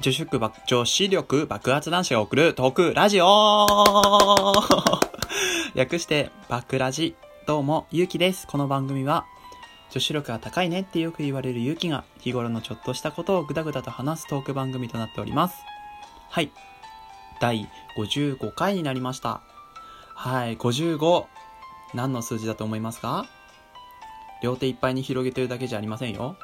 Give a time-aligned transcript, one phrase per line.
[0.00, 3.66] 女子力爆、女子力爆発男子が送るトークラジオ
[5.74, 7.16] 略してバックラジ。
[7.46, 8.46] どうも、ゆうきです。
[8.46, 9.24] この番組は、
[9.90, 15.56] 女子力が高いねってよく言われるゆうきが、日頃のちょっとしたことをぐだぐだと話すトーク番組となっております。
[16.30, 16.52] はい。
[17.40, 19.40] 第55回になりました。
[20.14, 21.26] はい、55。
[21.94, 23.26] 何の数字だと思いますか？
[24.42, 26.36] 両手いっぱいに広げてるだけじゃありませんよ。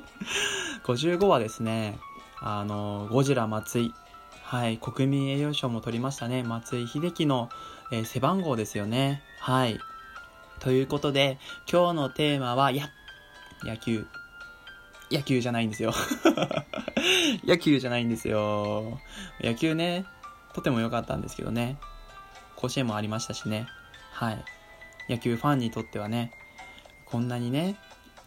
[0.84, 1.98] 55はですね、
[2.46, 3.94] あの、ゴジラ松井。
[4.42, 6.42] はい、国民栄誉賞も取りましたね。
[6.42, 7.48] 松井秀喜の、
[7.90, 9.22] えー背番号ですよね。
[9.40, 9.78] はい。
[10.60, 11.38] ということで、
[11.72, 12.90] 今日のテーマは、や、
[13.62, 14.06] 野球。
[15.10, 15.94] 野球じゃないんですよ。
[17.46, 19.00] 野球じゃないんですよ。
[19.40, 20.04] 野球ね、
[20.52, 21.78] とても良かったんですけどね。
[22.56, 23.66] 甲子園もありましたしね。
[24.12, 24.44] はい。
[25.08, 26.30] 野球ファンにとってはね、
[27.06, 27.76] こんなにね、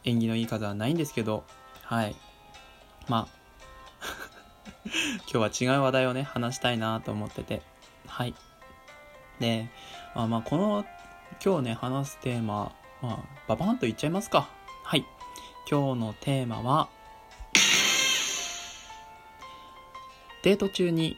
[0.04, 1.44] 縁起のいい数はないんですけど、
[1.84, 2.16] はい。
[3.08, 3.37] まあ、
[5.32, 7.62] 今日は違う話題をね、話したいなと思ってて、
[8.08, 8.34] はい。
[9.40, 9.70] で、
[10.16, 10.86] まあまあ、この、
[11.44, 14.50] 今日ね、話すテーマ、まあ、ババーンと言っちゃいますか。
[14.84, 15.06] はい。
[15.70, 16.90] 今日のテーマは、
[20.44, 21.18] デート中に、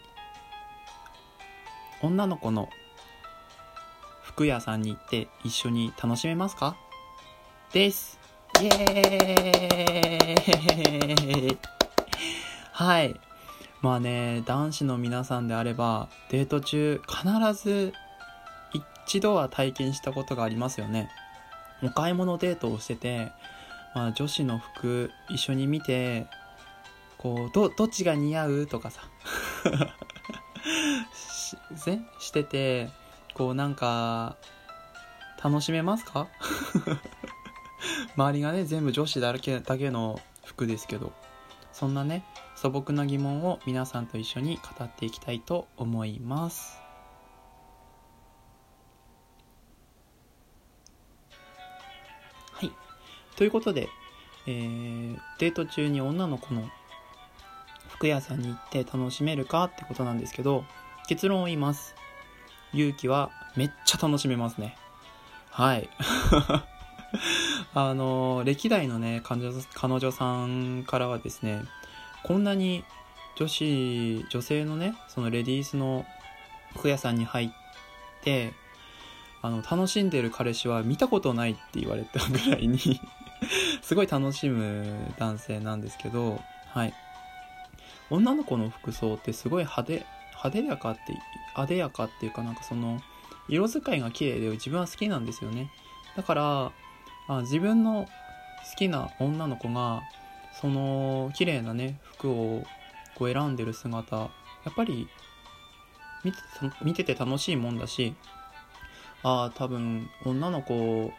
[2.02, 2.70] 女の子の
[4.24, 6.78] 服屋さんに行って一緒に楽しめますか？
[7.74, 8.18] です。
[8.62, 11.58] イエーイ
[12.72, 13.20] はい。
[13.82, 17.94] まあね、男子の皆さんであれば、デート中必ず
[19.08, 21.10] 一度は体験したことがありますよね。
[21.82, 23.32] お買い物デートをしてて、
[23.96, 26.28] まあ女子の服一緒に見て、
[27.18, 29.02] こう、ど、どっちが似合うとかさ、
[31.14, 32.90] し、ぜしてて、
[33.34, 34.36] こうなんか、
[35.42, 36.28] 楽しめますか？
[38.18, 41.14] 周りがね、全部女子だけだけの服ですけど、
[41.72, 42.26] そんなね、
[42.62, 46.78] 素朴な疑問を皆さんと一緒に語っていきたいと思います。
[52.52, 52.72] はい。
[53.38, 53.88] ということで、
[54.46, 56.70] えー、デート中に女の子の
[57.88, 60.66] 服屋さんに行って楽しめるかってことなんですけど、
[61.08, 61.96] 結論を言います。
[62.74, 64.76] 勇気はめっちゃ楽しめますね。
[65.50, 65.90] はい。
[67.74, 71.64] あの、歴代のね、彼女彼女さんからはですね、
[72.24, 72.84] こんなに
[73.36, 76.06] 女子、女性のね、そのレディースの
[76.76, 77.50] 服屋さんに入っ
[78.22, 78.54] て、
[79.42, 82.80] あの、楽しんでる彼氏は見たことないって言われたぐらいに
[83.82, 86.94] すごい楽しむ男性なんですけど、はい。
[88.10, 91.02] 女の子の服装ってすごい派手、派手やかって、
[91.54, 93.02] 派手やかっていうかなんかその、
[93.48, 95.72] 色使いが綺麗で自分は好きなんですよね。
[96.18, 96.72] だから、
[97.28, 98.08] あ自分の
[98.70, 100.02] 好きな女の子が、
[100.60, 102.64] その綺麗なね、服を
[103.16, 104.30] こう選んでる姿、や
[104.70, 105.08] っぱり
[106.24, 106.38] 見て
[106.84, 108.14] 見てて楽しいもんだし、
[109.24, 111.14] ああ、多分女の子、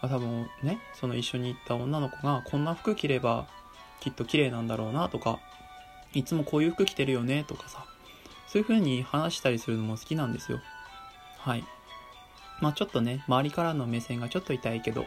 [0.00, 3.48] あ多分ね、その一緒に行った女の子がこんな服着れば
[4.00, 5.40] きっと綺麗なんだろうなとか、
[6.12, 7.84] いつもこういう服着てるよねとかさ、
[8.46, 10.60] そういう風に話したりするのも好きなんですよ。
[11.38, 11.64] はい。
[12.60, 15.04] まあちょっとね、周りからの目線がちょっと痛いけど。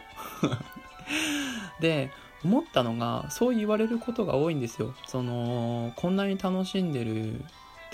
[1.80, 2.10] で、
[2.44, 4.94] 思ったのが、そう言われることが多いんですよ。
[5.06, 7.44] その、こんなに楽しんでる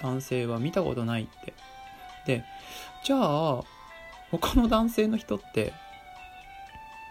[0.00, 1.54] 男性は見たことないって。
[2.26, 2.44] で、
[3.04, 3.64] じゃあ、
[4.30, 5.72] 他の男性の人って、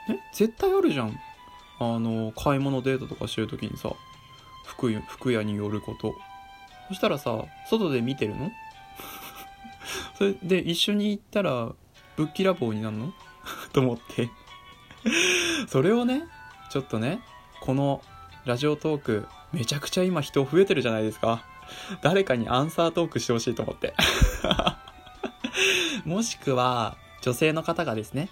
[0.10, 1.20] え絶対あるじゃん。
[1.80, 3.92] あの、買い物デートとかしてるときにさ、
[4.66, 6.16] 服屋、服屋に寄ること。
[6.88, 8.52] そしたらさ、外で見てるの？
[10.18, 11.72] それで一緒に行ったら
[12.16, 13.14] ぶっきらぼうになるの？
[13.74, 14.30] と思って
[15.68, 16.24] それをね
[16.70, 17.20] ちょっとね
[17.62, 18.02] この
[18.46, 21.44] ラジオトークめちゃくちゃ今人増えてるじゃないですか
[22.02, 23.94] 誰かにアンサートークしてほしいと思って
[26.06, 28.30] もしくは女性の方がですね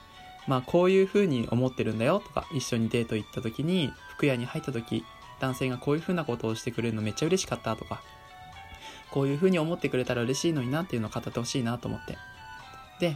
[0.47, 5.03] まあこういう風に思ってるんだよとか一緒にデート行った時に服屋に入った時
[5.39, 8.01] 男性がこういう風なことをしてくれるのめっちゃ嬉しかったとか
[9.13, 12.17] こういう風に思ってくれたら嬉しいのになっていうのを語ってほしいなと思って。
[12.99, 13.15] で、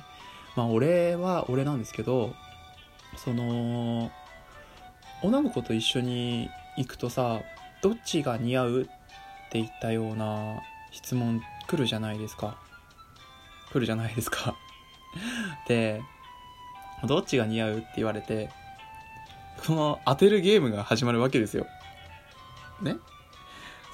[0.55, 2.35] まあ俺は俺なんですけど、
[3.15, 4.11] その、
[5.23, 7.41] 女の子と一緒に行くとさ、
[7.81, 8.91] どっちが似合うって
[9.53, 10.61] 言ったような
[10.91, 12.57] 質問来るじゃないですか。
[13.71, 14.55] 来るじゃないですか。
[15.67, 16.01] で、
[17.05, 18.49] どっちが似合うって言われて、
[19.65, 21.65] この当てるゲームが始まるわけですよ。
[22.81, 22.97] ね？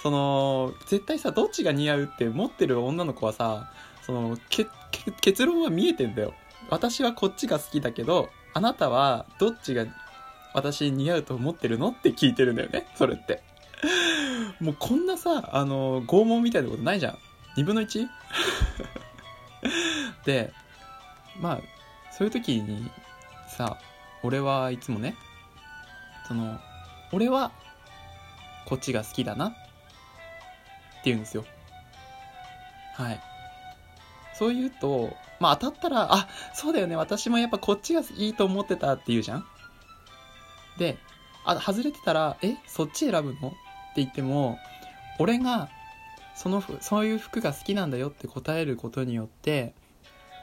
[0.02, 3.72] その、絶対さ、どっちが似合うって持ってる女の子はさ、
[4.02, 4.38] その、
[5.22, 6.34] 結論は見えてんだよ。
[6.70, 9.86] 私はこっちが好きだけど、あなたはどっちが
[10.54, 11.90] 私似合うと思ってるの？
[11.90, 13.42] って聞いてるんだよね、それって。
[14.60, 17.18] もうこんなさ、あの、拷問みたいなことないじゃん。
[17.58, 18.08] 2分の 1?
[20.26, 20.54] で、
[21.40, 21.62] まあ、
[22.12, 22.90] そういう時に
[23.48, 23.78] さ、
[24.24, 25.16] 俺はいつもね、
[26.28, 26.60] その、
[27.12, 27.52] 俺は
[28.66, 29.58] こっちが好きだなって
[31.06, 31.46] 言うんですよ。
[32.96, 33.22] はい。
[34.34, 39.46] そう言うと、まあ当たったら、あ、そうだよね、私もやっぱこっちがいいと思ってたって言うじゃん
[40.78, 40.98] で、
[41.46, 43.50] あ、外れてたら、え、そっち選ぶの？
[43.50, 43.58] って
[43.98, 44.58] 言っても、
[45.20, 45.70] 俺が、
[46.36, 49.74] その、そういう服が好きなんだよって答えることによって、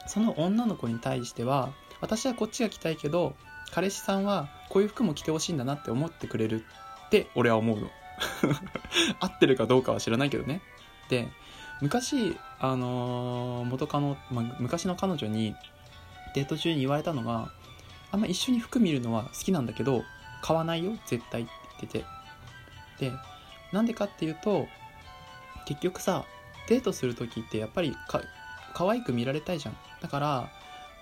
[0.06, 3.34] その女の子に対しては、私はこっちが着たいけど、
[3.72, 6.64] 彼氏さんはこういう服も着てほしいんだなって思ってくれる
[7.06, 7.90] って俺は思うの。
[9.20, 10.60] 合ってるかどうかは知らないけどね。
[11.08, 11.28] で、
[11.80, 15.54] 昔、あのー、元カノ、まあ、昔の彼女に
[16.34, 17.50] デート中に言われたのが、
[18.12, 20.04] あんま一緒に服見るのは好きなんだけど、
[20.42, 21.50] 買わないよ、絶対って
[21.80, 22.04] 言ってて。
[23.10, 23.12] で、
[23.72, 24.68] なんでかっていうと、
[25.66, 26.24] 結局さ、
[26.68, 28.20] デートする時ってやっぱりか、
[28.74, 29.76] 可愛く見られたいじゃん。
[30.00, 30.50] だから、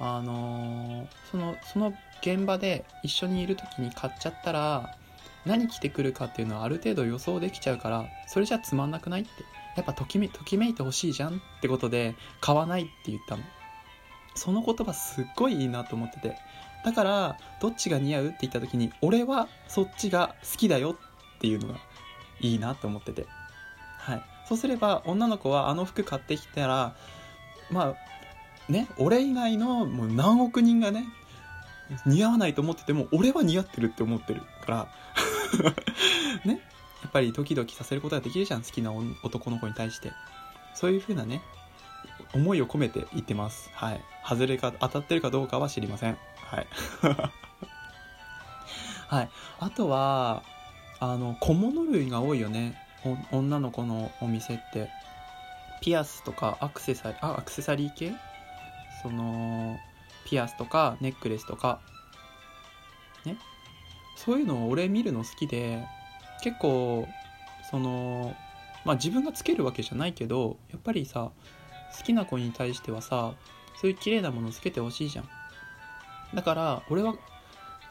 [0.00, 1.93] あのー、その、その
[2.23, 4.96] 現場で一緒にいる時に買っちゃったら、
[5.44, 9.31] 何着てくるかっていうのはある程度予想できちゃうから、それじゃつまんなくないって。
[9.76, 13.43] やっぱときめ、ときめいてほしいじゃんってことで、買わないって言ったの。
[14.35, 16.37] その言葉すっごいいいなと思ってて。
[16.84, 20.96] だから、どっちが似合うって言った時に、俺はそっちが好きだよ
[21.36, 21.78] っていうのが
[22.40, 23.26] いいなと思ってて。
[23.98, 24.22] はい。
[24.48, 26.94] そうすれば、女の子はあの服買ってきたら、
[27.70, 27.94] ま
[28.69, 31.04] あ、ね、俺以外のもう何億人がね、
[32.06, 34.88] 似合わないと思ってても、俺は似合ってるって思ってるから、
[36.44, 36.60] ね、
[37.02, 38.92] やっぱりドキドキさせることができるじゃん、好きな
[39.22, 40.12] 男の子に対して。
[40.75, 41.42] そういう風なね、
[42.34, 43.70] 思いを込めて言ってます。
[43.72, 44.00] はい。
[44.28, 46.19] 外れか、当たってるかどうかは知りません。
[46.36, 46.66] はい。
[49.08, 49.30] はい。
[49.60, 50.42] あとは、
[51.00, 52.76] あの、小物類が多いよね。
[53.30, 54.90] 女の子のお店って。
[55.80, 58.12] ピアスとかアクセサリー、あ、アクセサリー系？
[59.02, 59.78] その、
[60.26, 61.80] ピアスとかネックレスとか。
[63.25, 63.38] ね？
[64.16, 65.86] そういうのを俺見るの好きで、
[66.42, 67.06] 結構、
[67.70, 68.36] その、
[68.84, 71.30] まあ自分がつけるわけじゃないけど、やっぱりさ、
[71.96, 73.34] 好きな子に対してはさ、
[73.80, 75.28] そういう綺麗なものつけてほしいじゃん。
[76.34, 77.14] だから、俺は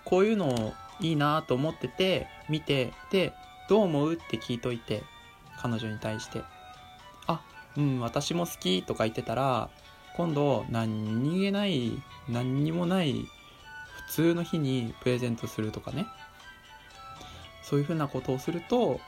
[0.05, 3.33] こういうのいいなと思ってて、見て、で、
[3.69, 5.03] どう思うって聞いといて、
[5.59, 6.43] 彼女に対して。
[7.27, 7.41] あ、
[7.75, 9.69] うん、私も好きとか言ってたら、
[10.15, 11.91] 今度、何気ない、
[12.27, 13.13] 何にもない
[14.07, 16.07] 普通の日にプレゼントするとかね。
[17.63, 18.99] そういうふうなことをすると、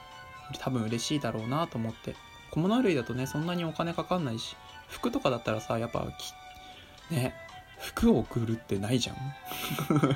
[0.59, 2.15] 多分嬉しいだろうなと思って。
[2.51, 4.55] 小物類だとね、そんなにお金かかんないし、
[4.87, 6.07] 服とかだったらさ、やっぱ、
[7.09, 7.33] ね、
[7.79, 9.15] 服を送るってないじゃん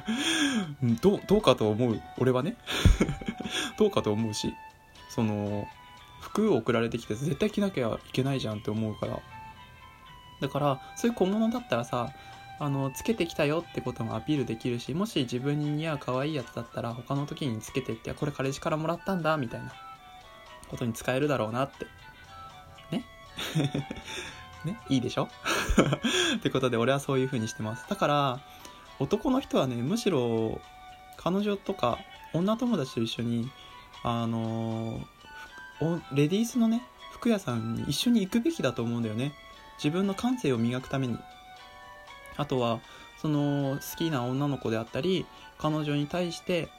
[1.02, 2.02] どう、どうかと思う。
[2.18, 2.56] 俺はね。
[3.78, 4.54] どうかと思うし。
[5.10, 5.68] その、
[6.20, 9.20] 服を送られてきて絶対着なきゃいけないじゃんって思うから。
[10.42, 12.12] だから、そういう小物だったらさ、
[12.60, 19.74] あの、つけてきたよってこともアピールできるし、もし自分に似合う可愛いやつだったら、他の時につけてって、これ彼氏からもらったんだ、みたいな
[20.70, 21.86] ことに使えるだろうなって。
[22.92, 23.06] ね
[24.66, 25.28] ね、いいでしょ？
[26.38, 27.86] ってことで俺はそういう風にしてます。
[27.90, 28.40] だから、
[29.00, 30.62] 男の人はね、むしろ、
[31.18, 31.98] 彼女とか、
[32.34, 33.50] 女友達と一緒に、
[34.04, 35.00] あの、
[36.12, 39.34] レディースのね、服屋さんに一緒に行くべきだと思うんだよね。
[39.78, 41.18] 自分の感性を磨くために。
[42.38, 42.80] あとは、
[43.22, 45.26] その、好きな女の子であったり、
[45.58, 46.70] 彼女に対して、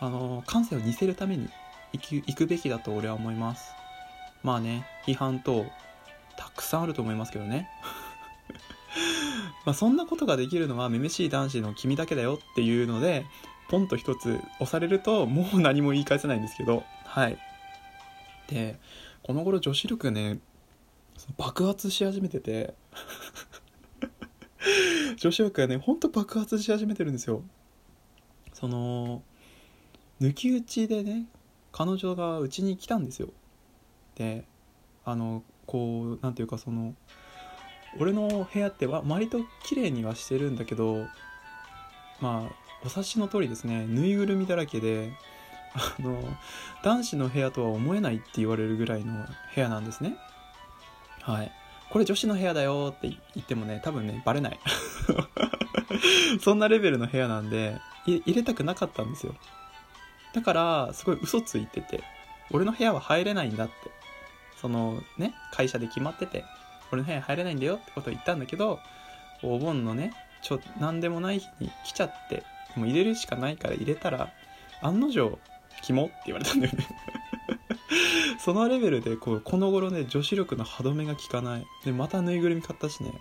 [0.00, 1.48] あの、感性を似せるために
[1.92, 3.72] 行くべきだと俺は思います。
[4.42, 5.66] まあね、批判と
[6.56, 7.68] くさんあると思いますけどね。
[9.64, 13.26] まそんなことができるのはめめしい男子の君だけだよっていうので、
[13.68, 17.38] ポンと一つ押されるともう何も言い返せないんですけど、はい。
[18.48, 18.78] で、
[19.22, 20.40] この頃女子力がね、
[21.36, 22.74] 爆発し始めてて
[25.16, 27.42] 女子力がね、ほんと爆発し始めてるんですよ。
[28.52, 29.22] その、
[30.20, 31.26] 抜き打ちでね、
[31.72, 33.28] 彼女がうちに来たんですよ。
[34.14, 34.44] で、
[35.04, 36.94] あの、こう何ていうかその
[37.98, 41.06] 俺の部屋っては割と綺麗にはしてるんだけど
[42.20, 45.12] まあお察しの通りですねぬいぐるみだらけで
[45.74, 46.22] あの
[46.84, 49.14] 男子の部屋とは思えないって言われるぐらいの
[49.54, 50.16] 部屋なんですね。
[51.22, 51.52] はい。
[51.88, 54.60] これ女子の部屋だよって言ってもね多分ねバレない。
[56.42, 59.34] そんなレベルの部屋なんで入れたくなかったんですよ。
[60.34, 62.04] だからすごい嘘ついてて
[62.50, 64.01] 俺の部屋は入れないんだって。
[64.62, 66.44] そのね、会社で決まってて、
[66.90, 68.78] 俺の部屋入れないんだよってことを言ったんだけど、
[69.42, 72.44] お盆のね、ちょ、なんでもない日に来ちゃって、
[72.76, 74.32] もう入れるしかないから入れたら、
[74.80, 75.38] 案の定、
[75.82, 76.86] 肝って言われたんだよね。
[78.38, 81.66] そのレベルでこうこの頃ね女子力の歯止めが効かない。
[81.84, 83.12] でまたぬいぐるみ買ったしね。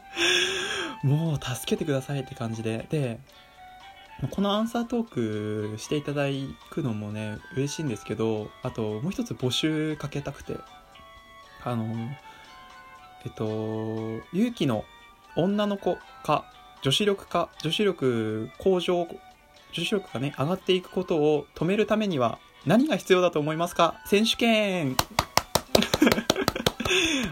[1.02, 2.86] もう助けてくださいって感じで。
[2.90, 3.20] で
[4.30, 6.24] このアンサートークしていただ
[6.70, 10.56] くのもね嬉しいんですけどあともう一つ募集かけたくて。
[11.62, 11.94] あの
[13.24, 14.84] えっと勇気の
[15.36, 16.50] 女の子か
[16.80, 19.06] 女子力か女子力向上
[19.72, 24.00] 女子力がね上がっていくことを止めるためには何が必要だと思いますか？
[24.06, 24.96] 選手権。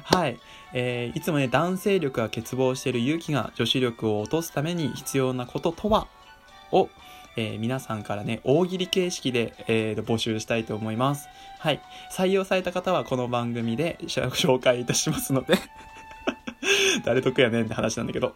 [0.04, 0.38] はい。
[0.74, 6.06] えー、いつもね、男性力が欠乏している勇気が女子力を落とすために必要なこととは？
[6.72, 6.88] を、
[7.36, 11.28] えー、皆さんからね、大喜利形式で、えー、募集したいと思います。
[11.58, 11.80] はい。
[12.12, 15.54] 採用された方はこの番組で紹介いたしますので
[17.04, 18.34] 誰得やねんって話なんだけど。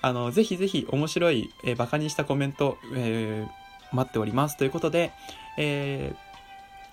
[0.00, 4.56] あの、ぜひぜひ面白い、えー、バカにしたコメント、えー、待っております。
[4.56, 5.12] ということで、
[5.56, 6.14] え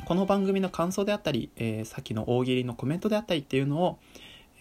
[0.01, 3.99] ー、この番組の感想であったり、えー、さっきの大喜利のコメントであったりっていうのを、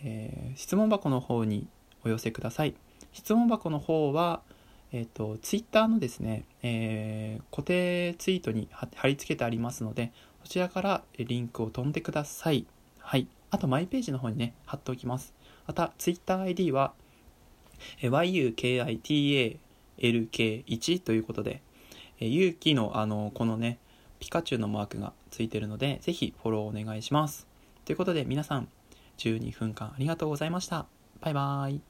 [0.02, 1.68] えー、質問箱の方に
[2.04, 2.74] お寄せください。
[3.12, 4.42] 質問箱の方は、
[4.92, 12.66] えっ、ー、と、ツイッターのですね、えー、固定ツイートに貼り付けてありますので、こちらからリンクを飛んでください。
[12.98, 13.26] はい。
[13.50, 15.34] あと、マイページの方にね、貼っておきます。
[15.66, 16.94] また、ツイッター ID は、
[18.00, 21.62] yukitalk1 ということで、
[22.20, 23.78] 勇気のあの、このね、
[24.18, 27.46] ピカチュウのマークがついてるので、ぜひフォローお願いします。
[27.84, 28.68] ということで皆さん、
[29.18, 30.86] 12分間ありがとうございました。
[31.20, 31.87] バイバーイ。